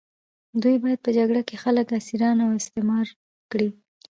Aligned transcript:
دوی 0.61 0.75
باید 0.83 0.99
په 1.05 1.09
جګړه 1.17 1.41
کې 1.47 1.55
خلک 1.63 1.87
اسیران 1.99 2.37
او 2.45 2.49
استثمار 2.59 3.07
کړي. 3.51 3.69